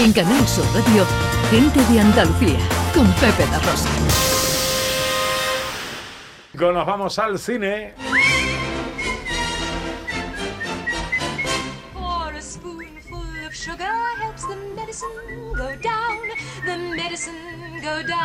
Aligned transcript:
En 0.00 0.12
Canal 0.12 0.46
Sur 0.46 0.64
Radio, 0.74 1.04
Gente 1.50 1.80
de 1.92 2.00
Andalucía, 2.00 2.60
con 2.94 3.04
Pepe 3.14 3.44
La 3.50 3.58
Rosa. 3.58 3.88
Nos 6.54 6.86
vamos 6.86 7.18
al 7.18 7.36
cine. 7.36 7.94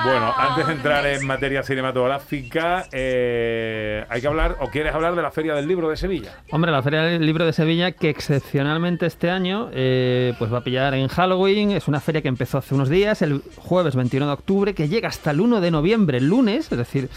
Bueno, 0.04 0.34
antes 0.38 0.68
de 0.68 0.74
entrar 0.74 1.06
en 1.06 1.26
materia 1.26 1.64
cinematográfica, 1.64 2.88
eh, 2.92 4.06
hay 4.10 4.22
que 4.22 4.28
hablar, 4.28 4.58
o 4.60 4.68
quieres 4.70 4.94
hablar 4.94 5.16
de 5.16 5.22
la 5.22 5.32
Feria 5.32 5.54
del 5.54 5.68
Libro 5.68 5.90
de 5.90 5.98
Sevilla. 5.98 6.32
Hombre, 6.52 6.72
la 6.72 6.84
Feria 6.84 7.02
del 7.02 7.26
Libro 7.26 7.46
de 7.46 7.54
Sevilla, 7.54 7.92
que 7.92 8.10
excepcionalmente 8.10 9.06
este 9.06 9.30
año 9.30 9.70
eh, 9.74 10.34
pues 10.38 10.54
va 10.54 10.60
a 10.60 10.64
pillar 10.64 10.94
en 10.94 11.08
Halloween, 11.08 11.72
es 11.72 11.88
una 11.88 12.00
feria 12.00 12.22
que 12.22 12.28
empezó 12.28 12.58
hace 12.58 12.76
unos 12.76 12.90
días, 12.90 13.22
el 13.22 13.42
jueves 13.58 13.96
21 13.96 14.28
de 14.28 14.34
octubre, 14.34 14.74
que 14.74 14.88
llega 14.88 15.08
hasta 15.08 15.32
el 15.32 15.42
1 15.42 15.62
de 15.62 15.72
noviembre, 15.72 16.18
el 16.18 16.28
lunes, 16.28 16.72
es 16.72 16.78
decir, 16.78 17.10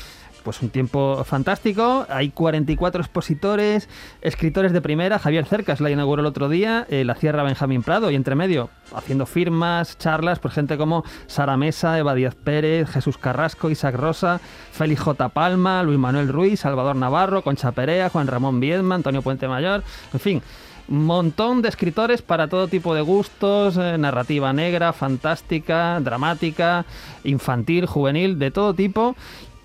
pues 0.47 0.63
un 0.63 0.71
tiempo 0.71 1.25
fantástico. 1.25 2.07
Hay 2.09 2.31
44 2.31 3.03
expositores, 3.03 3.89
escritores 4.23 4.73
de 4.73 4.81
primera. 4.81 5.19
Javier 5.19 5.45
Cercas 5.45 5.81
la 5.81 5.91
inauguró 5.91 6.21
el 6.21 6.27
otro 6.27 6.49
día, 6.49 6.87
eh, 6.89 7.05
la 7.05 7.17
cierra 7.17 7.43
Benjamín 7.43 7.83
Prado 7.83 8.13
y 8.13 8.15
entre 8.15 8.37
medio 8.37 8.71
haciendo 8.95 9.27
firmas, 9.27 9.99
charlas, 9.99 10.39
por 10.39 10.53
gente 10.53 10.77
como 10.77 11.03
Sara 11.27 11.57
Mesa, 11.57 11.99
Eva 11.99 12.15
Díaz 12.15 12.37
Pérez, 12.37 12.89
Jesús 12.89 13.19
Carrasco, 13.19 13.71
Isaac 13.71 13.97
Rosa, 13.97 14.41
Félix 14.71 15.01
J. 15.01 15.31
Palma, 15.31 15.83
Luis 15.83 15.99
Manuel 15.99 16.29
Ruiz, 16.29 16.61
Salvador 16.61 16.95
Navarro, 16.95 17.43
Concha 17.43 17.73
Perea, 17.73 18.09
Juan 18.09 18.29
Ramón 18.29 18.61
Viedma, 18.61 18.95
Antonio 18.95 19.23
Puente 19.23 19.49
Mayor, 19.49 19.83
en 20.13 20.21
fin. 20.21 20.43
Montón 20.87 21.63
de 21.63 21.69
escritores 21.69 22.23
para 22.23 22.47
todo 22.47 22.69
tipo 22.69 22.95
de 22.95 23.01
gustos, 23.01 23.77
eh, 23.77 23.99
narrativa 23.99 24.53
negra, 24.53 24.93
fantástica, 24.93 25.99
dramática, 25.99 26.87
infantil, 27.25 27.87
juvenil, 27.87 28.38
de 28.38 28.53
todo 28.53 28.73
tipo. 28.73 29.16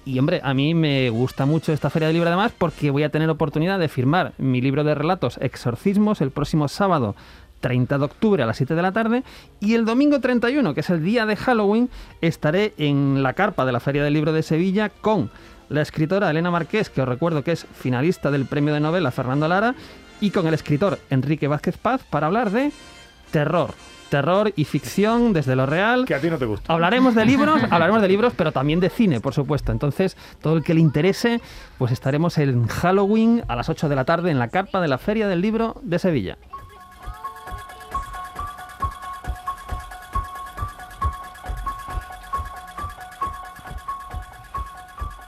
Y 0.03 0.17
hombre, 0.17 0.41
a 0.43 0.53
mí 0.53 0.73
me 0.73 1.09
gusta 1.11 1.45
mucho 1.45 1.73
esta 1.73 1.89
Feria 1.89 2.07
del 2.07 2.15
Libro 2.15 2.29
además 2.29 2.51
porque 2.57 2.89
voy 2.89 3.03
a 3.03 3.09
tener 3.09 3.29
oportunidad 3.29 3.77
de 3.79 3.87
firmar 3.87 4.33
mi 4.37 4.59
libro 4.59 4.83
de 4.83 4.95
relatos 4.95 5.37
Exorcismos 5.41 6.21
el 6.21 6.31
próximo 6.31 6.67
sábado 6.67 7.15
30 7.59 7.99
de 7.99 8.05
octubre 8.05 8.43
a 8.43 8.47
las 8.47 8.57
7 8.57 8.73
de 8.73 8.81
la 8.81 8.91
tarde 8.91 9.23
y 9.59 9.75
el 9.75 9.85
domingo 9.85 10.19
31, 10.19 10.73
que 10.73 10.79
es 10.79 10.89
el 10.89 11.03
día 11.03 11.25
de 11.25 11.35
Halloween, 11.35 11.89
estaré 12.19 12.73
en 12.77 13.21
la 13.21 13.33
carpa 13.33 13.65
de 13.65 13.71
la 13.71 13.79
Feria 13.79 14.03
del 14.03 14.13
Libro 14.13 14.33
de 14.33 14.41
Sevilla 14.43 14.89
con 14.89 15.29
la 15.69 15.81
escritora 15.81 16.29
Elena 16.29 16.51
Marqués, 16.51 16.89
que 16.89 17.01
os 17.01 17.07
recuerdo 17.07 17.43
que 17.43 17.53
es 17.53 17.65
finalista 17.73 18.31
del 18.31 18.45
premio 18.45 18.73
de 18.73 18.81
novela 18.81 19.11
Fernando 19.11 19.47
Lara, 19.47 19.75
y 20.19 20.31
con 20.31 20.47
el 20.47 20.53
escritor 20.53 20.99
Enrique 21.09 21.47
Vázquez 21.47 21.77
Paz 21.77 22.01
para 22.09 22.27
hablar 22.27 22.51
de 22.51 22.71
terror, 23.31 23.73
terror 24.11 24.51
y 24.55 24.65
ficción 24.65 25.33
desde 25.33 25.55
lo 25.55 25.65
real. 25.65 26.05
Que 26.05 26.13
a 26.13 26.21
ti 26.21 26.29
no 26.29 26.37
te 26.37 26.45
gusta. 26.45 26.71
Hablaremos 26.71 27.15
de 27.15 27.25
libros, 27.25 27.63
hablaremos 27.71 28.01
de 28.01 28.07
libros, 28.09 28.33
pero 28.35 28.51
también 28.51 28.79
de 28.79 28.89
cine, 28.89 29.21
por 29.21 29.33
supuesto. 29.33 29.71
Entonces, 29.71 30.15
todo 30.41 30.57
el 30.57 30.63
que 30.63 30.75
le 30.75 30.81
interese, 30.81 31.41
pues 31.79 31.91
estaremos 31.91 32.37
en 32.37 32.67
Halloween 32.67 33.43
a 33.47 33.55
las 33.55 33.69
8 33.69 33.89
de 33.89 33.95
la 33.95 34.05
tarde 34.05 34.29
en 34.29 34.37
la 34.37 34.49
carpa 34.49 34.81
de 34.81 34.89
la 34.89 34.99
Feria 34.99 35.27
del 35.27 35.41
Libro 35.41 35.77
de 35.81 35.97
Sevilla. 35.97 36.37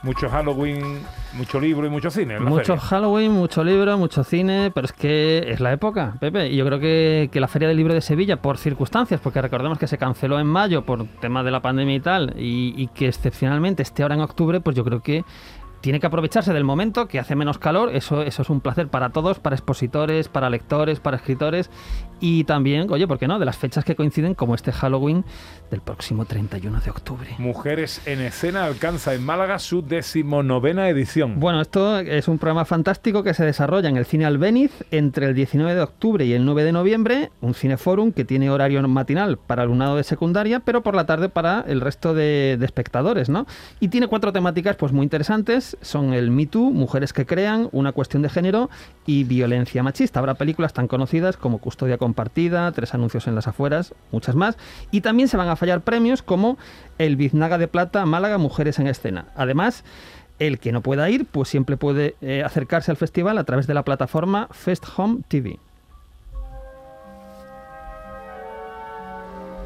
Mucho 0.02 0.28
Halloween, 0.28 1.00
mucho 1.34 1.60
libro 1.60 1.86
y 1.86 1.90
mucho 1.90 2.10
cine. 2.10 2.38
Mucho 2.40 2.76
feria. 2.76 2.80
Halloween, 2.80 3.32
mucho 3.32 3.64
libro, 3.64 3.98
mucho 3.98 4.24
cine, 4.24 4.70
pero 4.74 4.86
es 4.86 4.92
que 4.92 5.50
es 5.50 5.60
la 5.60 5.72
época, 5.72 6.14
Pepe. 6.20 6.48
Y 6.48 6.56
yo 6.56 6.64
creo 6.66 6.78
que, 6.80 7.28
que 7.32 7.40
la 7.40 7.48
Feria 7.48 7.68
del 7.68 7.76
Libro 7.76 7.94
de 7.94 8.00
Sevilla, 8.00 8.40
por 8.40 8.58
circunstancias, 8.58 9.20
porque 9.22 9.42
recordemos 9.42 9.78
que 9.78 9.86
se 9.86 9.98
canceló 9.98 10.38
en 10.38 10.46
mayo 10.46 10.82
por 10.82 11.06
tema 11.20 11.42
de 11.42 11.50
la 11.50 11.60
pandemia 11.60 11.96
y 11.96 12.00
tal, 12.00 12.34
y, 12.38 12.74
y 12.76 12.88
que 12.88 13.08
excepcionalmente 13.08 13.82
esté 13.82 14.02
ahora 14.02 14.14
en 14.14 14.22
octubre, 14.22 14.60
pues 14.60 14.76
yo 14.76 14.84
creo 14.84 15.00
que 15.00 15.24
tiene 15.84 16.00
que 16.00 16.06
aprovecharse 16.06 16.54
del 16.54 16.64
momento, 16.64 17.08
que 17.08 17.18
hace 17.18 17.36
menos 17.36 17.58
calor. 17.58 17.94
Eso, 17.94 18.22
eso 18.22 18.40
es 18.40 18.48
un 18.48 18.62
placer 18.62 18.88
para 18.88 19.10
todos, 19.10 19.38
para 19.38 19.54
expositores, 19.54 20.28
para 20.28 20.48
lectores, 20.48 20.98
para 20.98 21.18
escritores. 21.18 21.70
Y 22.26 22.44
también, 22.44 22.90
oye, 22.90 23.06
¿por 23.06 23.18
qué 23.18 23.28
no? 23.28 23.38
De 23.38 23.44
las 23.44 23.58
fechas 23.58 23.84
que 23.84 23.94
coinciden, 23.94 24.34
como 24.34 24.54
este 24.54 24.72
Halloween 24.72 25.26
del 25.70 25.82
próximo 25.82 26.24
31 26.24 26.80
de 26.80 26.90
octubre. 26.90 27.28
Mujeres 27.36 28.00
en 28.06 28.22
escena 28.22 28.64
alcanza 28.64 29.12
en 29.12 29.22
Málaga 29.22 29.58
su 29.58 29.82
decimonovena 29.82 30.88
edición. 30.88 31.38
Bueno, 31.38 31.60
esto 31.60 31.98
es 31.98 32.26
un 32.26 32.38
programa 32.38 32.64
fantástico 32.64 33.22
que 33.22 33.34
se 33.34 33.44
desarrolla 33.44 33.90
en 33.90 33.98
el 33.98 34.06
Cine 34.06 34.24
Albéniz 34.24 34.72
entre 34.90 35.26
el 35.26 35.34
19 35.34 35.74
de 35.74 35.82
octubre 35.82 36.24
y 36.24 36.32
el 36.32 36.46
9 36.46 36.64
de 36.64 36.72
noviembre, 36.72 37.30
un 37.42 37.52
cineforum 37.52 38.10
que 38.10 38.24
tiene 38.24 38.48
horario 38.48 38.80
matinal 38.88 39.36
para 39.36 39.64
alumnado 39.64 39.96
de 39.96 40.04
secundaria, 40.04 40.60
pero 40.60 40.82
por 40.82 40.94
la 40.94 41.04
tarde 41.04 41.28
para 41.28 41.62
el 41.68 41.82
resto 41.82 42.14
de, 42.14 42.56
de 42.58 42.64
espectadores, 42.64 43.28
¿no? 43.28 43.46
Y 43.80 43.88
tiene 43.88 44.08
cuatro 44.08 44.32
temáticas 44.32 44.76
pues 44.76 44.92
muy 44.92 45.04
interesantes, 45.04 45.76
son 45.82 46.14
el 46.14 46.30
Me 46.30 46.46
Too, 46.46 46.70
Mujeres 46.70 47.12
que 47.12 47.26
crean, 47.26 47.68
Una 47.72 47.92
cuestión 47.92 48.22
de 48.22 48.30
género 48.30 48.70
y 49.04 49.24
Violencia 49.24 49.82
machista. 49.82 50.20
Habrá 50.20 50.36
películas 50.36 50.72
tan 50.72 50.88
conocidas 50.88 51.36
como 51.36 51.58
Custodia 51.58 51.98
compartida, 52.14 52.70
Tres 52.70 52.94
anuncios 52.94 53.26
en 53.26 53.34
las 53.34 53.48
afueras, 53.48 53.92
muchas 54.12 54.36
más, 54.36 54.56
y 54.92 55.00
también 55.00 55.28
se 55.28 55.36
van 55.36 55.48
a 55.48 55.56
fallar 55.56 55.80
premios 55.80 56.22
como 56.22 56.56
el 56.98 57.16
Biznaga 57.16 57.58
de 57.58 57.66
Plata 57.66 58.06
Málaga 58.06 58.38
Mujeres 58.38 58.78
en 58.78 58.86
Escena. 58.86 59.26
Además, 59.34 59.82
el 60.38 60.60
que 60.60 60.70
no 60.70 60.80
pueda 60.80 61.10
ir, 61.10 61.26
pues 61.26 61.48
siempre 61.48 61.76
puede 61.76 62.14
eh, 62.20 62.44
acercarse 62.44 62.92
al 62.92 62.96
festival 62.96 63.36
a 63.38 63.44
través 63.44 63.66
de 63.66 63.74
la 63.74 63.82
plataforma 63.82 64.48
Fest 64.52 64.84
Home 64.96 65.22
TV. 65.26 65.58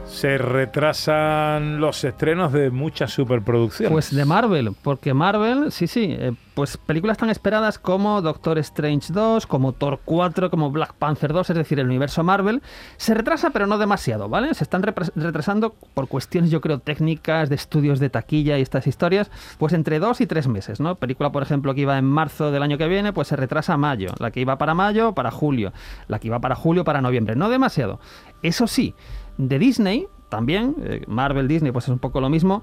Se 0.09 0.37
retrasan 0.37 1.81
los 1.81 2.03
estrenos 2.03 2.53
de 2.53 2.71
muchas 2.71 3.13
superproducciones. 3.13 3.93
Pues 3.93 4.15
de 4.15 4.25
Marvel, 4.25 4.75
porque 4.83 5.15
Marvel, 5.15 5.71
sí, 5.71 5.87
sí, 5.87 6.17
eh, 6.19 6.33
pues 6.55 6.77
películas 6.77 7.19
tan 7.19 7.31
esperadas 7.31 7.79
como 7.79 8.21
Doctor 8.21 8.59
Strange 8.59 9.13
2, 9.13 9.47
como 9.47 9.75
Thor 9.75 10.01
4, 10.05 10.51
como 10.51 10.73
Black 10.73 10.95
Panther 10.95 11.33
2, 11.33 11.51
es 11.51 11.57
decir, 11.57 11.79
el 11.79 11.87
universo 11.87 12.25
Marvel, 12.25 12.63
se 12.97 13.15
retrasa 13.15 13.51
pero 13.51 13.69
no 13.69 13.79
demasiado, 13.79 14.29
¿vale? 14.29 14.53
Se 14.55 14.65
están 14.65 14.83
retrasando 14.83 15.75
por 15.95 16.09
cuestiones, 16.09 16.51
yo 16.51 16.61
creo, 16.61 16.81
técnicas, 16.81 17.49
de 17.49 17.55
estudios 17.55 18.01
de 18.01 18.11
taquilla 18.11 18.59
y 18.59 18.63
estas 18.63 18.89
historias, 18.89 19.31
pues 19.59 19.73
entre 19.73 20.01
dos 20.01 20.21
y 20.21 20.27
tres 20.27 20.49
meses, 20.49 20.81
¿no? 20.81 20.97
Película, 20.97 21.31
por 21.31 21.45
ejemplo, 21.45 21.75
que 21.75 21.83
iba 21.83 21.97
en 21.97 22.07
marzo 22.07 22.51
del 22.51 22.65
año 22.65 22.77
que 22.77 22.89
viene, 22.89 23.13
pues 23.13 23.29
se 23.29 23.37
retrasa 23.37 23.75
a 23.75 23.77
mayo. 23.77 24.13
La 24.19 24.33
que 24.33 24.41
iba 24.41 24.59
para 24.59 24.75
mayo, 24.75 25.13
para 25.13 25.31
julio. 25.31 25.73
La 26.09 26.19
que 26.19 26.27
iba 26.27 26.41
para 26.41 26.57
julio, 26.57 26.83
para 26.83 27.01
noviembre. 27.01 27.37
No 27.37 27.51
demasiado. 27.51 28.01
Eso 28.43 28.67
sí, 28.67 28.95
de 29.39 29.59
Disney, 29.59 30.07
también, 30.29 30.75
eh, 30.85 31.03
Marvel, 31.07 31.49
Disney, 31.49 31.73
pues 31.73 31.87
es 31.87 31.91
un 31.91 31.99
poco 31.99 32.21
lo 32.21 32.29
mismo. 32.29 32.63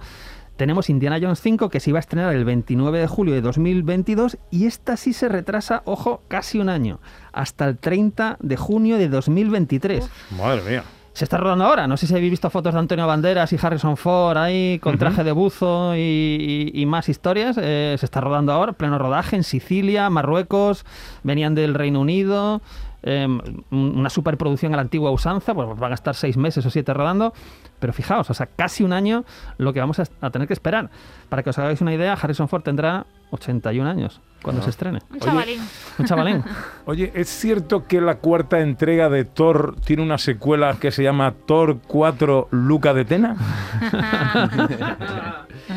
Tenemos 0.55 0.89
Indiana 0.89 1.17
Jones 1.21 1.41
5 1.41 1.69
que 1.69 1.79
se 1.81 1.89
iba 1.89 1.99
a 1.99 2.01
estrenar 2.01 2.33
el 2.33 2.45
29 2.45 2.99
de 2.99 3.07
julio 3.07 3.33
de 3.33 3.41
2022 3.41 4.37
y 4.51 4.67
esta 4.67 4.95
sí 4.95 5.11
se 5.11 5.27
retrasa, 5.27 5.81
ojo, 5.85 6.21
casi 6.29 6.59
un 6.59 6.69
año, 6.69 6.99
hasta 7.33 7.67
el 7.67 7.77
30 7.77 8.37
de 8.39 8.55
junio 8.55 8.97
de 8.97 9.09
2023. 9.09 10.09
Madre 10.37 10.61
mía. 10.69 10.83
Se 11.11 11.23
está 11.23 11.37
rodando 11.37 11.63
ahora, 11.65 11.87
no 11.87 11.95
sé 11.95 12.07
si 12.07 12.13
habéis 12.13 12.31
visto 12.31 12.49
fotos 12.49 12.73
de 12.73 12.79
Antonio 12.79 13.07
Banderas 13.07 13.51
y 13.53 13.57
Harrison 13.61 13.95
Ford 13.95 14.35
ahí 14.37 14.79
con 14.79 14.97
traje 14.97 15.23
de 15.23 15.31
buzo 15.31 15.95
y, 15.95 15.99
y- 15.99 16.71
y 16.81 16.85
más 16.85 17.07
historias. 17.07 17.57
Eh, 17.61 17.95
se 17.97 18.05
está 18.05 18.19
rodando 18.19 18.51
ahora, 18.51 18.73
pleno 18.73 18.97
rodaje 18.97 19.37
en 19.37 19.43
Sicilia, 19.43 20.09
Marruecos, 20.09 20.85
venían 21.23 21.55
del 21.55 21.73
Reino 21.73 22.01
Unido. 22.01 22.61
Eh, 23.05 23.27
una 23.71 24.09
superproducción 24.09 24.73
a 24.73 24.77
la 24.77 24.81
antigua 24.81 25.11
usanza, 25.11 25.53
pues 25.53 25.77
van 25.77 25.91
a 25.91 25.95
estar 25.95 26.16
seis 26.16 26.38
meses 26.38 26.66
o 26.66 26.69
siete 26.69 26.93
rodando. 26.93 27.33
Pero 27.79 27.93
fijaos, 27.93 28.29
o 28.29 28.33
sea, 28.33 28.47
casi 28.47 28.83
un 28.83 28.93
año 28.93 29.25
lo 29.57 29.73
que 29.73 29.79
vamos 29.79 29.99
a, 29.99 30.03
a 30.21 30.29
tener 30.31 30.47
que 30.47 30.53
esperar. 30.53 30.89
Para 31.29 31.43
que 31.43 31.51
os 31.51 31.59
hagáis 31.59 31.81
una 31.81 31.93
idea, 31.93 32.13
Harrison 32.13 32.47
Ford 32.47 32.63
tendrá 32.63 33.05
81 33.31 33.89
años 33.89 34.21
cuando 34.41 34.61
se 34.61 34.69
estrene. 34.69 34.99
Un 35.11 35.19
chavalín. 35.19 35.59
Un 35.97 36.05
chavalín. 36.05 36.43
Oye, 36.85 37.11
¿es 37.16 37.29
cierto 37.29 37.88
que 37.88 37.99
la 37.99 38.19
cuarta 38.19 38.59
entrega 38.59 39.09
de 39.09 39.25
Thor 39.25 39.75
tiene 39.84 40.03
una 40.03 40.17
secuela 40.17 40.78
que 40.79 40.91
se 40.91 41.03
llama 41.03 41.34
Thor 41.46 41.79
4 41.87 42.49
Luca 42.52 42.93
de 42.93 43.05
Tena? 43.05 43.35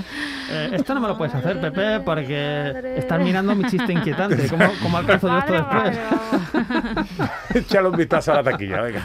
Eh, 0.51 0.71
esto 0.73 0.95
no 0.95 1.01
me 1.01 1.09
lo 1.09 1.19
puedes 1.19 1.35
hacer, 1.35 1.61
Pepe, 1.61 2.01
porque 2.01 2.95
estás 2.97 3.21
mirando 3.21 3.55
mi 3.55 3.65
chiste 3.65 3.93
inquietante. 3.93 4.49
¿Cómo, 4.49 4.65
cómo 4.83 4.99
alcanzo 4.99 5.29
yo 5.29 5.39
esto 5.39 5.53
después? 5.53 5.99
Échale 7.55 7.89
un 7.91 7.97
vistazo 7.97 8.33
a 8.33 8.37
la 8.37 8.43
taquilla, 8.43 8.81
venga. 8.81 9.03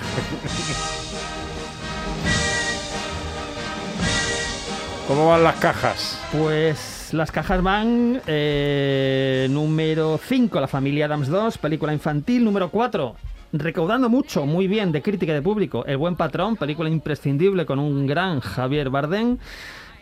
¿Cómo 5.07 5.27
van 5.27 5.43
las 5.43 5.55
cajas? 5.57 6.19
Pues 6.31 7.09
las 7.13 7.29
cajas 7.29 7.61
van 7.61 8.21
eh, 8.25 9.47
número 9.51 10.17
5, 10.17 10.61
La 10.61 10.67
familia 10.67 11.05
Adams 11.05 11.27
2, 11.27 11.57
película 11.57 11.91
infantil, 11.93 12.43
número 12.45 12.69
4. 12.69 13.15
Recaudando 13.51 14.09
mucho, 14.09 14.45
muy 14.45 14.67
bien, 14.67 14.91
de 14.91 15.01
crítica 15.01 15.33
y 15.33 15.35
de 15.35 15.41
público. 15.41 15.85
El 15.85 15.97
buen 15.97 16.15
patrón, 16.15 16.55
película 16.55 16.89
imprescindible 16.89 17.65
con 17.65 17.79
un 17.79 18.07
gran 18.07 18.39
Javier 18.39 18.89
Bardem. 18.89 19.37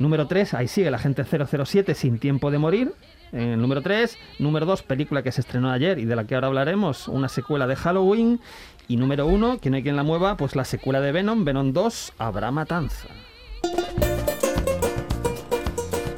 Número 0.02 0.26
3, 0.26 0.56
ahí 0.56 0.68
sigue 0.68 0.90
la 0.90 0.98
gente 0.98 1.24
007 1.24 1.94
sin 1.94 2.18
tiempo 2.18 2.50
de 2.50 2.58
morir. 2.58 2.94
En 3.32 3.50
el 3.50 3.62
número 3.62 3.84
3, 3.84 4.18
número 4.40 4.66
2, 4.66 4.82
película 4.82 5.22
que 5.22 5.32
se 5.32 5.42
estrenó 5.42 5.70
ayer 5.70 6.00
y 6.00 6.06
de 6.06 6.16
la 6.16 6.26
que 6.26 6.34
ahora 6.34 6.48
hablaremos, 6.48 7.08
una 7.08 7.30
secuela 7.30 7.68
de 7.68 7.76
Halloween. 7.76 8.40
Y 8.88 8.98
número 8.98 9.28
uno, 9.28 9.60
que 9.60 9.70
no 9.70 9.76
hay 9.76 9.84
quien 9.84 9.96
la 9.96 10.02
mueva, 10.04 10.38
pues 10.38 10.56
la 10.56 10.66
secuela 10.66 11.02
de 11.02 11.12
Venom, 11.12 11.46
Venom 11.46 11.72
2, 11.72 12.14
Habrá 12.18 12.50
Matanza. 12.50 13.10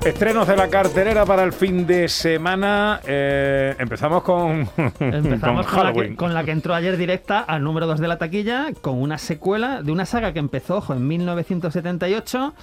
Estrenos 0.05 0.47
de 0.47 0.55
la 0.55 0.69
cartelera 0.69 1.25
para 1.25 1.43
el 1.43 1.51
fin 1.51 1.85
de 1.85 2.07
semana. 2.07 3.01
Eh, 3.05 3.75
empezamos 3.79 4.23
con, 4.23 4.69
Empezamos 4.99 5.65
con 5.65 5.75
con, 5.75 5.83
la 5.83 5.91
que, 5.91 5.99
Halloween. 5.99 6.15
con 6.15 6.33
la 6.33 6.43
que 6.45 6.51
entró 6.51 6.73
ayer 6.73 6.95
directa 6.95 7.41
al 7.41 7.63
número 7.63 7.85
2 7.87 7.99
de 7.99 8.07
la 8.07 8.17
taquilla, 8.17 8.67
con 8.81 9.01
una 9.01 9.17
secuela 9.17 9.81
de 9.81 9.91
una 9.91 10.05
saga 10.05 10.31
que 10.31 10.39
empezó, 10.39 10.77
ojo, 10.77 10.93
en 10.93 11.05
1978, 11.07 12.53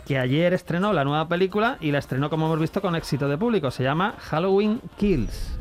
que 0.00 0.18
ayer 0.18 0.52
estrenó 0.52 0.92
la 0.92 1.04
nueva 1.04 1.28
película 1.28 1.76
y 1.80 1.90
la 1.90 1.98
estrenó, 1.98 2.30
como 2.30 2.46
hemos 2.46 2.58
visto, 2.58 2.80
con 2.80 2.96
éxito 2.96 3.28
de 3.28 3.38
público. 3.38 3.70
Se 3.70 3.82
llama 3.82 4.14
Halloween 4.18 4.80
Kills. 4.96 5.58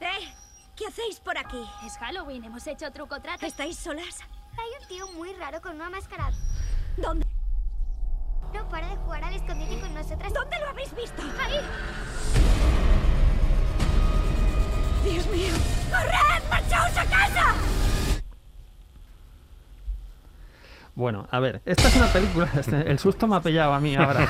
¡Eh! 0.00 0.32
¿Qué 0.76 0.86
hacéis 0.86 1.20
por 1.20 1.36
aquí? 1.36 1.62
Es 1.84 1.96
Halloween, 1.98 2.44
hemos 2.44 2.66
hecho 2.66 2.90
truco 2.92 3.20
trato. 3.20 3.46
¿Estáis 3.46 3.76
solas? 3.76 4.20
Hay 4.52 4.82
un 4.82 4.88
tío 4.88 5.06
muy 5.12 5.32
raro 5.34 5.60
con 5.60 5.76
una 5.76 5.90
máscara. 5.90 6.30
¿Dónde? 6.96 7.26
No 8.54 8.68
para 8.68 8.88
de 8.88 8.96
jugar 8.96 9.24
al 9.24 9.34
escondite 9.34 9.78
con 9.80 9.94
nosotras. 9.94 10.32
¿Dónde 10.32 10.47
Bueno, 20.98 21.28
a 21.30 21.38
ver, 21.38 21.62
esta 21.64 21.86
es 21.86 21.94
una 21.94 22.08
película. 22.08 22.50
este, 22.58 22.90
El 22.90 22.98
susto 22.98 23.28
me 23.28 23.36
ha 23.36 23.40
pillado 23.40 23.72
a 23.72 23.78
mí 23.78 23.94
ahora. 23.94 24.26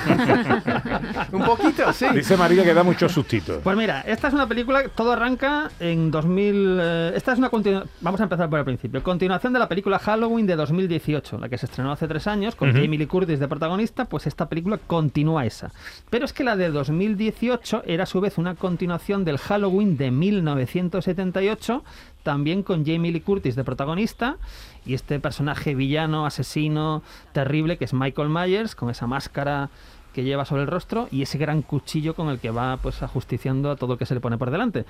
Un 1.32 1.42
poquito, 1.42 1.90
sí. 1.94 2.04
Dice 2.12 2.36
María 2.36 2.62
que 2.62 2.74
da 2.74 2.82
muchos 2.82 3.10
sustitos. 3.10 3.62
Pues 3.64 3.74
mira, 3.74 4.02
esta 4.02 4.28
es 4.28 4.34
una 4.34 4.46
película, 4.46 4.86
todo 4.94 5.12
arranca 5.12 5.70
en 5.80 6.10
2000... 6.10 6.78
eh, 6.78 7.12
esta 7.16 7.32
es 7.32 7.38
una 7.38 7.48
continuación... 7.48 7.90
Vamos 8.02 8.20
a 8.20 8.24
empezar 8.24 8.50
por 8.50 8.58
el 8.58 8.66
principio. 8.66 9.02
Continuación 9.02 9.54
de 9.54 9.60
la 9.60 9.66
película 9.66 9.98
Halloween 9.98 10.46
de 10.46 10.56
2018, 10.56 11.38
la 11.38 11.48
que 11.48 11.56
se 11.56 11.64
estrenó 11.64 11.90
hace 11.90 12.06
tres 12.06 12.26
años, 12.26 12.54
con 12.54 12.68
Ujú. 12.68 12.80
Jamie 12.82 12.98
Lee 12.98 13.06
Curtis 13.06 13.40
de 13.40 13.48
protagonista, 13.48 14.04
pues 14.04 14.26
esta 14.26 14.50
película 14.50 14.76
continúa 14.76 15.46
esa. 15.46 15.72
Pero 16.10 16.26
es 16.26 16.34
que 16.34 16.44
la 16.44 16.54
de 16.54 16.68
2018 16.68 17.84
era 17.86 18.02
a 18.02 18.06
su 18.06 18.20
vez 18.20 18.36
una 18.36 18.56
continuación 18.56 19.24
del 19.24 19.38
Halloween 19.38 19.96
de 19.96 20.10
1978, 20.10 21.82
también 22.22 22.62
con 22.62 22.84
Jamie 22.84 23.12
Lee 23.12 23.20
Curtis 23.20 23.56
de 23.56 23.64
protagonista, 23.64 24.36
y 24.84 24.94
este 24.94 25.20
personaje 25.20 25.74
villano, 25.74 26.26
asesino, 26.26 27.02
terrible, 27.32 27.76
que 27.78 27.84
es 27.84 27.92
Michael 27.94 28.28
Myers, 28.28 28.74
con 28.74 28.90
esa 28.90 29.06
máscara 29.06 29.70
que 30.14 30.24
lleva 30.24 30.44
sobre 30.46 30.62
el 30.62 30.68
rostro 30.68 31.06
y 31.12 31.22
ese 31.22 31.38
gran 31.38 31.62
cuchillo 31.62 32.14
con 32.14 32.28
el 32.30 32.40
que 32.40 32.50
va 32.50 32.78
pues 32.78 33.02
ajusticiando 33.02 33.70
a 33.70 33.76
todo 33.76 33.92
lo 33.92 33.98
que 33.98 34.06
se 34.06 34.14
le 34.14 34.20
pone 34.20 34.36
por 34.38 34.50
delante. 34.50 34.84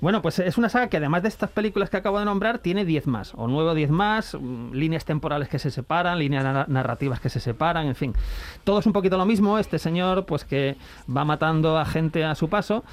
Bueno, 0.00 0.20
pues 0.20 0.40
es 0.40 0.58
una 0.58 0.68
saga 0.68 0.88
que 0.88 0.96
además 0.98 1.22
de 1.22 1.28
estas 1.28 1.48
películas 1.50 1.88
que 1.88 1.96
acabo 1.96 2.18
de 2.18 2.24
nombrar, 2.26 2.58
tiene 2.58 2.84
10 2.84 3.06
más, 3.06 3.32
o 3.36 3.46
9 3.46 3.70
o 3.70 3.74
10 3.74 3.88
más, 3.90 4.34
mm, 4.38 4.72
líneas 4.72 5.04
temporales 5.06 5.48
que 5.48 5.58
se 5.60 5.70
separan, 5.70 6.18
líneas 6.18 6.44
na- 6.44 6.66
narrativas 6.68 7.20
que 7.20 7.30
se 7.30 7.40
separan, 7.40 7.86
en 7.86 7.94
fin. 7.94 8.12
Todo 8.64 8.80
es 8.80 8.86
un 8.86 8.92
poquito 8.92 9.16
lo 9.16 9.24
mismo, 9.24 9.58
este 9.58 9.78
señor 9.78 10.26
pues 10.26 10.44
que 10.44 10.76
va 11.16 11.24
matando 11.24 11.78
a 11.78 11.84
gente 11.86 12.24
a 12.24 12.34
su 12.34 12.48
paso. 12.48 12.84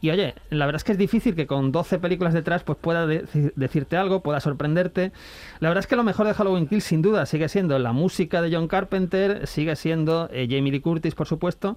Y 0.00 0.10
oye, 0.10 0.34
la 0.50 0.66
verdad 0.66 0.76
es 0.78 0.84
que 0.84 0.92
es 0.92 0.98
difícil 0.98 1.34
que 1.34 1.46
con 1.46 1.72
12 1.72 1.98
películas 1.98 2.34
detrás 2.34 2.62
pues 2.62 2.78
pueda 2.80 3.06
deci- 3.06 3.52
decirte 3.56 3.96
algo, 3.96 4.22
pueda 4.22 4.40
sorprenderte. 4.40 5.12
La 5.60 5.68
verdad 5.68 5.80
es 5.80 5.86
que 5.88 5.96
lo 5.96 6.04
mejor 6.04 6.26
de 6.26 6.34
Halloween 6.34 6.66
Kills 6.68 6.84
sin 6.84 7.02
duda 7.02 7.26
sigue 7.26 7.48
siendo 7.48 7.78
la 7.78 7.92
música 7.92 8.40
de 8.42 8.54
John 8.54 8.68
Carpenter, 8.68 9.46
sigue 9.46 9.74
siendo 9.76 10.28
eh, 10.32 10.46
Jamie 10.48 10.70
Lee 10.72 10.80
Curtis, 10.80 11.14
por 11.14 11.26
supuesto, 11.26 11.76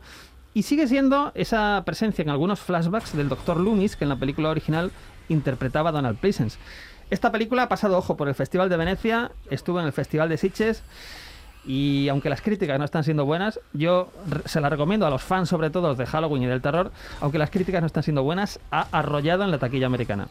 y 0.54 0.64
sigue 0.64 0.88
siendo 0.88 1.32
esa 1.34 1.82
presencia 1.86 2.22
en 2.22 2.30
algunos 2.30 2.60
flashbacks 2.60 3.16
del 3.16 3.30
Dr. 3.30 3.58
Loomis 3.58 3.96
que 3.96 4.04
en 4.06 4.10
la 4.10 4.18
película 4.18 4.50
original 4.50 4.92
interpretaba 5.30 5.92
Donald 5.92 6.18
Pleasence. 6.18 6.60
Esta 7.10 7.32
película 7.32 7.64
ha 7.64 7.70
pasado, 7.70 7.98
ojo, 7.98 8.16
por 8.18 8.28
el 8.30 8.36
Festival 8.36 8.70
de 8.70 8.78
Venecia, 8.78 9.32
estuvo 9.50 9.80
en 9.80 9.86
el 9.86 9.92
Festival 9.94 10.30
de 10.30 10.38
Sitges 10.38 10.84
y 11.66 12.10
aunque 12.10 12.30
las 12.30 12.42
críticas 12.42 12.78
no 12.80 12.86
están 12.86 13.04
siendo 13.04 13.26
buenas, 13.26 13.60
yo 13.74 14.12
se 14.46 14.62
la 14.62 14.70
recomiendo 14.70 15.06
a 15.06 15.10
los 15.10 15.22
fans, 15.22 15.50
sobre 15.50 15.70
todo 15.70 15.96
de 15.96 16.06
Halloween 16.06 16.44
y 16.44 16.48
del 16.48 16.62
terror, 16.62 16.92
aunque 17.20 17.38
las 17.38 17.50
críticas 17.50 17.82
no 17.82 17.88
están 17.88 18.04
siendo 18.04 18.24
buenas, 18.24 18.60
ha 18.72 18.88
arrollado 18.92 19.44
en 19.44 19.52
la 19.52 19.58
taquilla 19.58 19.88
americana. 19.88 20.28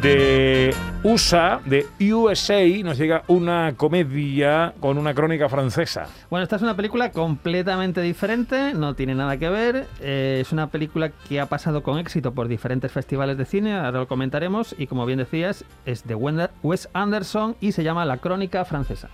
De 0.00 0.74
USA, 1.04 1.60
de 1.66 1.86
USA, 2.14 2.64
nos 2.82 2.96
llega 2.96 3.24
una 3.28 3.74
comedia 3.76 4.72
con 4.80 4.96
una 4.96 5.12
crónica 5.12 5.50
francesa. 5.50 6.06
Bueno, 6.30 6.44
esta 6.44 6.56
es 6.56 6.62
una 6.62 6.74
película 6.74 7.12
completamente 7.12 8.00
diferente, 8.00 8.72
no 8.72 8.94
tiene 8.94 9.14
nada 9.14 9.36
que 9.36 9.50
ver. 9.50 9.86
eh, 10.00 10.38
es 10.40 10.50
una 10.50 10.68
película 10.68 11.10
que 11.28 11.40
ha 11.40 11.46
pasado 11.46 11.82
con 11.82 11.98
éxito 11.98 12.32
por 12.32 12.48
diferentes 12.48 12.90
festivales 12.90 13.36
de 13.36 13.44
cine, 13.44 13.74
ahora 13.74 13.98
lo 14.00 14.08
comentaremos. 14.08 14.74
Y 14.78 14.86
como 14.86 15.04
bien 15.04 15.18
decías, 15.18 15.66
es 15.84 16.06
de 16.06 16.14
Wes 16.14 16.88
Anderson 16.94 17.54
y 17.60 17.72
se 17.72 17.84
llama 17.84 18.06
La 18.06 18.16
Crónica 18.16 18.64
Francesa. 18.64 19.10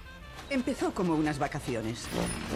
Empezó 0.51 0.93
como 0.93 1.15
unas 1.15 1.39
vacaciones. 1.39 2.09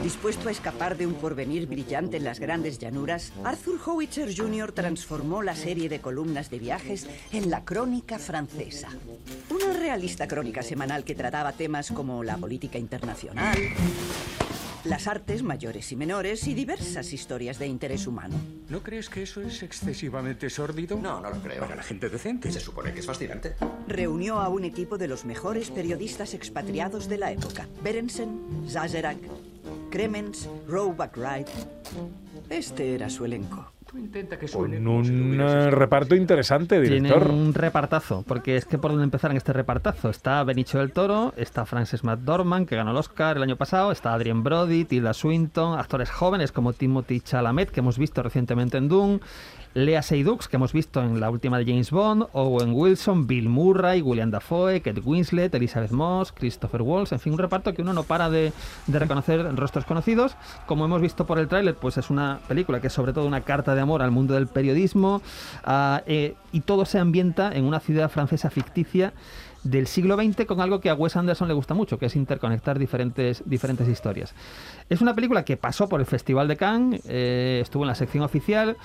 Dispuesto 0.02 0.48
a 0.48 0.52
escapar 0.52 0.96
de 0.96 1.06
un 1.06 1.14
porvenir 1.14 1.68
brillante 1.68 2.16
en 2.16 2.24
las 2.24 2.40
grandes 2.40 2.80
llanuras, 2.80 3.32
Arthur 3.44 3.78
Howitzer 3.86 4.36
Jr. 4.36 4.72
transformó 4.72 5.42
la 5.42 5.54
serie 5.54 5.88
de 5.88 6.00
columnas 6.00 6.50
de 6.50 6.58
viajes 6.58 7.08
en 7.30 7.50
la 7.50 7.64
Crónica 7.64 8.18
Francesa. 8.18 8.88
Una 9.48 9.72
realista 9.78 10.26
crónica 10.26 10.64
semanal 10.64 11.04
que 11.04 11.14
trataba 11.14 11.52
temas 11.52 11.92
como 11.92 12.24
la 12.24 12.36
política 12.36 12.78
internacional, 12.78 13.56
las 14.84 15.06
artes 15.06 15.42
mayores 15.42 15.90
y 15.92 15.96
menores 15.96 16.46
y 16.46 16.54
diversas 16.54 17.12
historias 17.12 17.58
de 17.58 17.66
interés 17.66 18.06
humano. 18.06 18.34
¿No 18.68 18.82
crees 18.82 19.08
que 19.08 19.22
eso 19.22 19.40
es 19.40 19.62
excesivamente 19.62 20.50
sórdido? 20.50 20.96
No, 20.96 21.20
no 21.20 21.30
lo 21.30 21.40
creo. 21.40 21.60
Para 21.60 21.76
la 21.76 21.82
gente 21.82 22.08
decente. 22.08 22.52
Se 22.52 22.60
supone 22.60 22.92
que 22.92 23.00
es 23.00 23.06
fascinante. 23.06 23.54
Reunió 23.88 24.40
a 24.40 24.48
un 24.48 24.64
equipo 24.64 24.98
de 24.98 25.08
los 25.08 25.24
mejores 25.24 25.70
periodistas 25.70 26.34
expatriados 26.34 27.08
de 27.08 27.18
la 27.18 27.32
época. 27.32 27.68
Berensen, 27.82 28.40
Zazerak, 28.68 29.18
Kremens, 29.90 30.48
Roebuck 30.66 31.16
Wright. 31.16 31.48
Este 32.50 32.94
era 32.94 33.08
su 33.08 33.24
elenco. 33.24 33.73
Intenta 33.96 34.38
que 34.38 34.48
suene 34.48 34.78
Con 34.78 34.88
un 34.88 35.40
eh, 35.40 35.70
reparto 35.70 36.14
interesante, 36.16 36.80
Tiene 36.80 37.08
director. 37.08 37.30
un 37.30 37.54
repartazo, 37.54 38.24
porque 38.26 38.56
es 38.56 38.64
que 38.64 38.76
por 38.78 38.90
dónde 38.90 39.04
empezar 39.04 39.30
en 39.30 39.36
este 39.36 39.52
repartazo. 39.52 40.10
Está 40.10 40.42
Benicio 40.44 40.80
del 40.80 40.92
Toro, 40.92 41.32
está 41.36 41.64
Frances 41.64 42.02
McDormand, 42.02 42.68
que 42.68 42.76
ganó 42.76 42.90
el 42.90 42.96
Oscar 42.96 43.36
el 43.36 43.42
año 43.44 43.56
pasado, 43.56 43.92
está 43.92 44.12
Adrien 44.12 44.42
Brody, 44.42 44.84
Tilda 44.84 45.14
Swinton, 45.14 45.78
actores 45.78 46.10
jóvenes 46.10 46.50
como 46.52 46.72
Timothy 46.72 47.20
Chalamet, 47.20 47.70
que 47.70 47.80
hemos 47.80 47.98
visto 47.98 48.22
recientemente 48.22 48.78
en 48.78 48.88
Doom, 48.88 49.20
Lea 49.74 50.02
Seydoux, 50.02 50.48
que 50.48 50.56
hemos 50.56 50.72
visto 50.72 51.02
en 51.02 51.18
la 51.18 51.30
última 51.30 51.58
de 51.58 51.64
James 51.64 51.90
Bond, 51.90 52.26
Owen 52.32 52.72
Wilson, 52.72 53.26
Bill 53.26 53.48
Murray, 53.48 54.00
William 54.02 54.30
Dafoe, 54.30 54.80
Kate 54.80 55.00
Winslet, 55.00 55.52
Elizabeth 55.54 55.90
Moss, 55.90 56.32
Christopher 56.32 56.82
Waltz, 56.82 57.12
en 57.12 57.18
fin, 57.18 57.32
un 57.32 57.38
reparto 57.38 57.74
que 57.74 57.82
uno 57.82 57.92
no 57.92 58.04
para 58.04 58.30
de, 58.30 58.52
de 58.86 58.98
reconocer 58.98 59.44
rostros 59.56 59.84
conocidos. 59.84 60.36
Como 60.66 60.84
hemos 60.84 61.00
visto 61.00 61.26
por 61.26 61.38
el 61.38 61.48
tráiler, 61.48 61.74
pues 61.74 61.98
es 61.98 62.08
una 62.08 62.38
película 62.46 62.80
que 62.80 62.86
es 62.86 62.92
sobre 62.92 63.12
todo 63.12 63.26
una 63.26 63.40
carta 63.40 63.74
de 63.74 63.80
amor 63.80 64.00
al 64.02 64.12
mundo 64.12 64.34
del 64.34 64.46
periodismo 64.46 65.22
ah, 65.64 66.02
eh, 66.06 66.34
y 66.52 66.60
todo 66.60 66.84
se 66.84 66.98
ambienta 66.98 67.52
en 67.52 67.64
una 67.64 67.80
ciudad 67.80 68.08
francesa 68.10 68.50
ficticia 68.50 69.12
del 69.64 69.86
siglo 69.86 70.16
XX 70.16 70.44
con 70.46 70.60
algo 70.60 70.80
que 70.80 70.90
a 70.90 70.94
Wes 70.94 71.16
Anderson 71.16 71.48
le 71.48 71.54
gusta 71.54 71.74
mucho, 71.74 71.98
que 71.98 72.06
es 72.06 72.16
interconectar 72.16 72.78
diferentes, 72.78 73.42
diferentes 73.46 73.88
historias. 73.88 74.34
Es 74.88 75.00
una 75.00 75.14
película 75.14 75.44
que 75.44 75.56
pasó 75.56 75.88
por 75.88 76.00
el 76.00 76.06
Festival 76.06 76.48
de 76.48 76.56
Cannes, 76.56 77.02
eh, 77.08 77.60
estuvo 77.62 77.82
en 77.84 77.88
la 77.88 77.94
sección 77.94 78.22
oficial, 78.22 78.76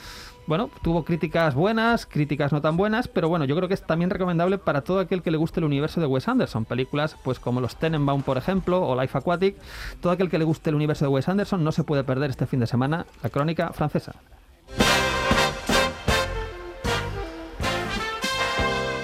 bueno, 0.47 0.71
tuvo 0.81 1.05
críticas 1.05 1.53
buenas, 1.53 2.07
críticas 2.07 2.51
no 2.51 2.59
tan 2.59 2.75
buenas, 2.75 3.07
pero 3.07 3.29
bueno, 3.29 3.45
yo 3.45 3.55
creo 3.55 3.67
que 3.67 3.75
es 3.75 3.85
también 3.85 4.09
recomendable 4.09 4.57
para 4.57 4.81
todo 4.81 4.99
aquel 4.99 5.21
que 5.21 5.29
le 5.29 5.37
guste 5.37 5.59
el 5.59 5.65
universo 5.65 6.01
de 6.01 6.07
Wes 6.07 6.27
Anderson. 6.27 6.65
Películas 6.65 7.15
pues 7.23 7.39
como 7.39 7.61
Los 7.61 7.75
Tenenbaum, 7.75 8.23
por 8.23 8.37
ejemplo, 8.37 8.81
o 8.81 8.99
Life 8.99 9.15
Aquatic. 9.15 9.55
Todo 10.01 10.11
aquel 10.11 10.27
que 10.27 10.39
le 10.39 10.45
guste 10.45 10.71
el 10.71 10.75
universo 10.75 11.05
de 11.05 11.09
Wes 11.09 11.29
Anderson 11.29 11.63
no 11.63 11.71
se 11.71 11.83
puede 11.83 12.03
perder 12.03 12.31
este 12.31 12.47
fin 12.47 12.61
de 12.61 12.65
semana 12.65 13.05
la 13.21 13.29
crónica 13.29 13.71
francesa. 13.73 14.13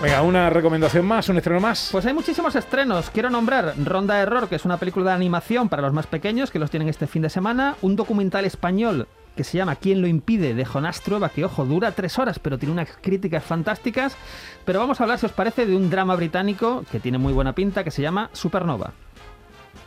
Venga, 0.05 0.21
una 0.21 0.51
recomendación 0.51 1.03
más, 1.03 1.29
un 1.29 1.37
estreno 1.37 1.59
más. 1.59 1.89
Pues 1.91 2.05
hay 2.05 2.13
muchísimos 2.13 2.55
estrenos. 2.55 3.09
Quiero 3.09 3.31
nombrar 3.31 3.73
Ronda 3.83 4.19
Error, 4.21 4.47
que 4.47 4.53
es 4.53 4.63
una 4.63 4.77
película 4.77 5.05
de 5.09 5.15
animación 5.15 5.67
para 5.67 5.81
los 5.81 5.93
más 5.93 6.05
pequeños, 6.05 6.51
que 6.51 6.59
los 6.59 6.69
tienen 6.69 6.89
este 6.89 7.07
fin 7.07 7.23
de 7.23 7.29
semana. 7.31 7.75
Un 7.81 7.95
documental 7.95 8.45
español 8.45 9.07
que 9.35 9.43
se 9.43 9.57
llama 9.57 9.77
¿Quién 9.77 10.01
lo 10.01 10.07
impide? 10.07 10.53
de 10.53 10.63
Jonás 10.63 11.01
Trueba, 11.01 11.29
que 11.29 11.43
ojo, 11.43 11.65
dura 11.65 11.91
tres 11.93 12.19
horas, 12.19 12.37
pero 12.37 12.59
tiene 12.59 12.73
unas 12.73 12.89
críticas 13.01 13.43
fantásticas. 13.43 14.15
Pero 14.63 14.77
vamos 14.79 14.99
a 15.01 15.05
hablar, 15.05 15.17
si 15.17 15.25
os 15.25 15.31
parece, 15.31 15.65
de 15.65 15.75
un 15.75 15.89
drama 15.89 16.15
británico 16.15 16.85
que 16.91 16.99
tiene 16.99 17.17
muy 17.17 17.33
buena 17.33 17.53
pinta, 17.55 17.83
que 17.83 17.89
se 17.89 18.03
llama 18.03 18.29
Supernova. 18.31 18.93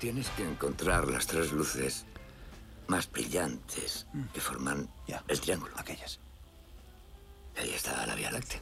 Tienes 0.00 0.30
que 0.30 0.42
encontrar 0.42 1.06
las 1.06 1.28
tres 1.28 1.52
luces 1.52 2.06
más 2.88 3.08
brillantes 3.08 4.08
que 4.34 4.40
forman 4.40 4.88
Ya. 5.06 5.22
el 5.28 5.40
triángulo. 5.40 5.74
Aquellas. 5.76 6.18
Ahí 7.56 7.70
está 7.70 8.04
la 8.04 8.16
Vía 8.16 8.32
Láctea. 8.32 8.58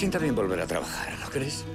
Sienta 0.00 0.16
bien 0.16 0.34
volver 0.34 0.58
a 0.62 0.66
trabajar, 0.66 1.12
¿no 1.22 1.28
crees? 1.28 1.66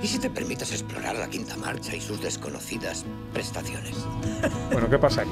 ¿Y 0.00 0.06
si 0.06 0.20
te 0.20 0.30
permites 0.30 0.70
explorar 0.70 1.16
la 1.16 1.26
quinta 1.26 1.56
marcha 1.56 1.96
y 1.96 2.00
sus 2.00 2.22
desconocidas 2.22 3.04
prestaciones? 3.32 3.96
Bueno, 4.70 4.88
¿qué 4.88 4.96
pasa 4.96 5.22
aquí? 5.22 5.30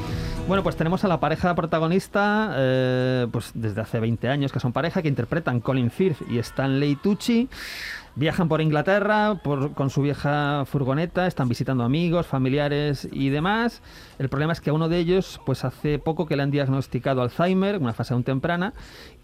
Bueno, 0.49 0.65
pues 0.65 0.75
tenemos 0.75 1.05
a 1.05 1.09
la 1.09 1.21
pareja 1.21 1.55
protagonista, 1.55 2.53
eh, 2.57 3.29
pues 3.31 3.53
desde 3.55 3.81
hace 3.81 4.01
20 4.01 4.29
años 4.29 4.51
que 4.51 4.59
son 4.59 4.73
pareja, 4.73 5.03
que 5.03 5.09
interpretan 5.09 5.61
Colin 5.61 5.93
Firth 5.93 6.23
y 6.29 6.39
Stanley 6.39 6.97
Tucci. 6.97 7.49
Viajan 8.17 8.49
por 8.49 8.61
Inglaterra 8.61 9.41
con 9.75 9.91
su 9.91 10.01
vieja 10.01 10.65
furgoneta, 10.67 11.27
están 11.27 11.49
visitando 11.49 11.83
amigos, 11.83 12.29
familiares 12.29 13.09
y 13.11 13.31
demás. 13.31 13.83
El 14.21 14.29
problema 14.29 14.53
es 14.53 14.61
que 14.61 14.71
a 14.71 14.73
uno 14.73 14.89
de 14.89 14.99
ellos, 14.99 15.41
pues 15.45 15.65
hace 15.65 15.99
poco 15.99 16.25
que 16.25 16.37
le 16.37 16.45
han 16.45 16.53
diagnosticado 16.53 17.23
Alzheimer, 17.23 17.77
una 17.79 17.93
fase 17.93 18.15
aún 18.15 18.23
temprana, 18.23 18.73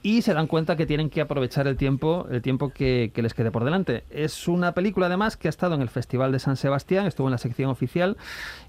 y 0.02 0.22
se 0.22 0.34
dan 0.34 0.48
cuenta 0.48 0.74
que 0.74 0.86
tienen 0.86 1.08
que 1.08 1.20
aprovechar 1.20 1.68
el 1.68 1.76
tiempo, 1.76 2.26
el 2.32 2.42
tiempo 2.42 2.70
que, 2.70 3.12
que 3.14 3.22
les 3.22 3.32
quede 3.32 3.52
por 3.52 3.62
delante. 3.62 4.02
Es 4.10 4.48
una 4.48 4.72
película 4.72 5.06
además 5.06 5.36
que 5.36 5.46
ha 5.46 5.50
estado 5.50 5.76
en 5.76 5.82
el 5.82 5.88
Festival 5.88 6.32
de 6.32 6.40
San 6.40 6.56
Sebastián, 6.56 7.06
estuvo 7.06 7.28
en 7.28 7.32
la 7.32 7.38
sección 7.38 7.70
oficial 7.70 8.16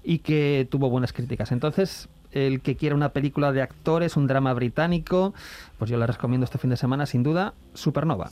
y 0.04 0.20
que 0.20 0.68
tuvo 0.70 0.88
buenas 0.88 1.12
críticas. 1.12 1.50
Entonces, 1.50 2.08
el 2.30 2.60
que 2.60 2.76
quiera 2.76 2.94
una 2.94 3.08
película 3.08 3.50
de 3.50 3.62
actores, 3.62 4.16
un 4.16 4.28
drama 4.28 4.54
británico, 4.54 5.34
pues 5.78 5.90
yo 5.90 5.96
la 5.96 6.06
recomiendo 6.06 6.44
este 6.44 6.58
fin 6.58 6.70
de 6.70 6.76
semana, 6.76 7.06
sin 7.06 7.24
duda, 7.24 7.54
Supernova. 7.74 8.30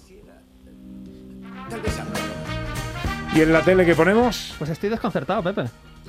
¿Y 3.34 3.42
en 3.42 3.52
la 3.52 3.62
tele 3.62 3.86
que 3.86 3.94
ponemos? 3.94 4.54
Pues 4.58 4.70
estoy 4.70 4.90
desconcertado, 4.90 5.42
Pepe. 5.42 5.64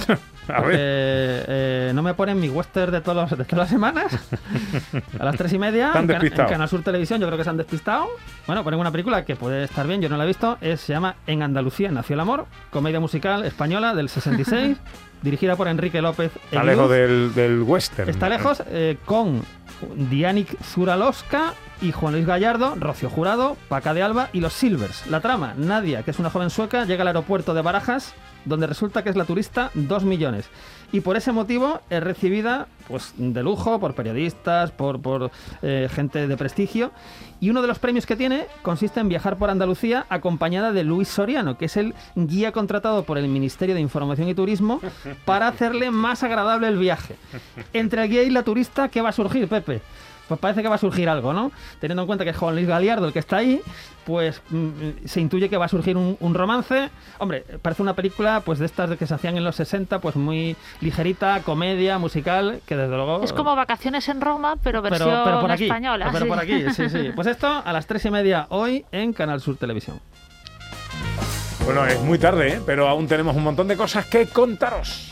A 0.48 0.62
ver. 0.62 0.76
eh, 0.80 1.92
no 1.94 2.02
me 2.02 2.14
ponen 2.14 2.40
mi 2.40 2.50
western 2.50 2.92
de, 2.92 3.02
todos 3.02 3.30
los- 3.30 3.38
de 3.38 3.46
todas 3.46 3.60
las 3.60 3.70
semanas. 3.70 4.12
A 5.20 5.24
las 5.26 5.36
tres 5.38 5.54
y 5.54 5.60
media. 5.60 5.88
En, 5.88 5.94
Can- 5.94 6.02
en 6.02 6.08
despistados. 6.08 6.52
Canal 6.52 6.68
Sur 6.70 6.82
Televisión, 6.84 7.22
yo 7.22 7.28
creo 7.28 7.38
que 7.38 7.44
se 7.44 7.50
han 7.50 7.58
despistado. 7.58 8.08
Bueno, 8.48 8.64
ponen 8.64 8.80
una 8.80 8.92
película 8.92 9.24
que 9.24 9.36
puede 9.36 9.64
estar 9.64 9.88
bien, 9.88 10.02
yo 10.02 10.10
no 10.10 10.18
la 10.18 10.24
he 10.24 10.28
visto. 10.28 10.58
Es, 10.62 10.82
se 10.82 10.94
llama 10.94 11.16
En 11.28 11.44
Andalucía 11.44 11.92
nació 11.92 12.16
el 12.16 12.20
amor. 12.22 12.46
Comedia 12.72 13.00
musical 13.00 13.46
española 13.46 13.94
del 13.94 14.10
66. 14.10 14.78
dirigida 15.22 15.56
por 15.56 15.68
Enrique 15.68 16.02
López. 16.02 16.32
Está 16.46 16.64
lejos 16.64 16.90
del, 16.90 17.34
del 17.36 17.62
western. 17.62 18.10
Está 18.10 18.28
lejos 18.28 18.64
eh, 18.68 18.98
con 19.06 19.44
Dianik 20.10 20.60
Zuralowska 20.64 21.54
y 21.82 21.92
Juan 21.92 22.14
Luis 22.14 22.26
Gallardo, 22.26 22.76
Rocio 22.80 23.10
Jurado, 23.10 23.56
Paca 23.70 23.94
de 23.94 24.02
Alba 24.04 24.30
y 24.34 24.40
los 24.40 24.54
Silvers. 24.54 25.06
La 25.08 25.20
trama, 25.22 25.54
Nadia, 25.58 26.04
que 26.04 26.12
es 26.12 26.20
una 26.20 26.30
joven 26.32 26.50
sueca, 26.50 26.86
llega 26.86 27.02
al 27.04 27.08
aeropuerto 27.10 27.54
de 27.54 27.62
Barajas, 27.62 28.14
donde 28.46 28.68
resulta 28.68 29.04
que 29.04 29.10
es 29.10 29.16
la 29.16 29.26
turista 29.26 29.72
2 29.74 30.04
millones. 30.04 30.50
Y 30.92 31.00
por 31.00 31.16
ese 31.16 31.32
motivo 31.32 31.80
es 31.90 32.04
recibida 32.04 32.68
pues, 32.88 33.14
de 33.18 33.42
lujo 33.44 33.80
por 33.80 33.96
periodistas, 33.96 34.72
por, 34.72 35.02
por 35.02 35.32
eh, 35.62 35.88
gente 35.92 36.28
de 36.28 36.38
prestigio. 36.38 36.92
Y 37.40 37.50
uno 37.50 37.62
de 37.62 37.68
los 37.68 37.80
premios 37.80 38.06
que 38.06 38.16
tiene 38.16 38.48
consiste 38.62 39.00
en 39.00 39.08
viajar 39.08 39.38
por 39.38 39.50
Andalucía 39.50 40.06
acompañada 40.10 40.74
de 40.74 40.84
Luis 40.84 41.08
Soriano, 41.08 41.58
que 41.58 41.66
es 41.66 41.78
el 41.78 41.96
guía 42.16 42.52
contratado 42.52 43.04
por 43.04 43.18
el 43.18 43.28
Ministerio 43.30 43.74
de 43.74 43.82
Información 43.82 44.28
y 44.28 44.36
Turismo 44.36 44.82
para 45.26 45.48
hacerle 45.48 45.92
más 45.92 46.24
agradable 46.24 46.68
el 46.68 46.78
viaje. 46.78 47.16
Entre 47.74 48.04
el 48.04 48.10
guía 48.10 48.24
y 48.24 48.30
la 48.30 48.44
turista, 48.44 48.90
¿qué 48.90 49.02
va 49.02 49.10
a 49.10 49.14
surgir, 49.14 49.48
Pepe? 49.48 49.82
Pues 50.32 50.40
parece 50.40 50.62
que 50.62 50.70
va 50.70 50.76
a 50.76 50.78
surgir 50.78 51.10
algo, 51.10 51.34
¿no? 51.34 51.52
Teniendo 51.82 52.04
en 52.04 52.08
cuenta 52.08 52.24
que 52.24 52.30
es 52.30 52.38
Juan 52.38 52.56
Luis 52.56 52.66
Galiardo 52.66 53.06
el 53.06 53.12
que 53.12 53.20
está 53.20 53.36
ahí, 53.36 53.60
pues 54.06 54.42
mm, 54.50 55.04
se 55.04 55.20
intuye 55.20 55.50
que 55.50 55.58
va 55.58 55.66
a 55.66 55.68
surgir 55.68 55.98
un, 55.98 56.16
un 56.22 56.34
romance. 56.34 56.90
Hombre, 57.18 57.44
parece 57.62 57.82
una 57.82 57.96
película 57.96 58.40
pues 58.40 58.58
de 58.58 58.66
estas 58.66 58.92
de 58.92 58.96
que 58.96 59.06
se 59.06 59.14
hacían 59.14 59.36
en 59.36 59.44
los 59.44 59.58
60, 59.58 60.00
pues 60.00 60.16
muy 60.16 60.56
ligerita, 60.80 61.42
comedia, 61.42 61.98
musical, 61.98 62.62
que 62.66 62.78
desde 62.78 62.96
luego... 62.96 63.22
Es 63.26 63.34
como 63.34 63.58
vacaciones 63.58 64.08
en 64.08 64.22
Roma, 64.22 64.56
pero 64.64 64.82
pero, 64.82 64.84
versión 64.84 65.22
pero 65.26 65.42
por 65.42 65.52
aquí, 65.52 65.66
española. 65.66 66.08
Pero 66.14 66.24
sí. 66.24 66.30
por 66.30 66.40
aquí, 66.40 66.64
sí, 66.74 66.90
sí. 66.90 67.12
Pues 67.14 67.28
esto 67.28 67.62
a 67.66 67.74
las 67.74 67.86
tres 67.88 68.06
y 68.06 68.10
media 68.10 68.46
hoy 68.52 68.86
en 68.94 69.12
Canal 69.12 69.42
Sur 69.42 69.58
Televisión. 69.58 70.00
Bueno, 71.66 71.86
es 71.86 72.00
muy 72.00 72.18
tarde, 72.18 72.54
¿eh? 72.54 72.62
pero 72.66 72.88
aún 72.88 73.06
tenemos 73.06 73.36
un 73.36 73.44
montón 73.44 73.68
de 73.68 73.76
cosas 73.76 74.06
que 74.06 74.28
contaros. 74.28 75.12